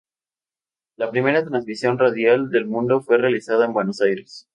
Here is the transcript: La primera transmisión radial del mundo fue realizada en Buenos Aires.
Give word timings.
La 0.97 1.11
primera 1.11 1.45
transmisión 1.45 1.99
radial 1.99 2.49
del 2.49 2.65
mundo 2.65 3.01
fue 3.01 3.19
realizada 3.19 3.65
en 3.65 3.73
Buenos 3.73 4.01
Aires. 4.01 4.47